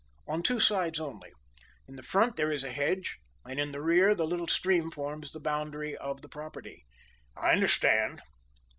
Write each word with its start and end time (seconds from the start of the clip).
"On 0.27 0.41
two 0.41 0.59
sides 0.59 0.99
only. 0.99 1.31
In 1.87 1.95
the 1.95 2.01
front 2.01 2.35
there 2.35 2.51
is 2.51 2.63
a 2.63 2.71
hedge 2.71 3.19
and 3.45 3.59
in 3.59 3.71
the 3.71 3.83
rear 3.83 4.15
the 4.15 4.25
little 4.25 4.47
stream 4.47 4.89
forms 4.89 5.31
the 5.31 5.39
boundary 5.39 5.95
of 5.95 6.23
the 6.23 6.27
property." 6.27 6.87
"I 7.37 7.51
understand." 7.51 8.19